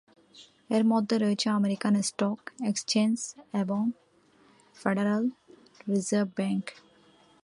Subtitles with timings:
[0.69, 3.17] এর মধ্যে রয়েছে আমেরিকান স্টক এক্সচেঞ্জ
[3.53, 3.81] এবং
[4.75, 5.23] ফেডারেল
[5.89, 6.65] রিজার্ভ ব্যাংক।